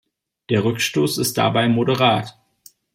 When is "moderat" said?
1.69-2.35